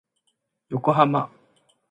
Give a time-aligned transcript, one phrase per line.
[0.71, 1.29] 横浜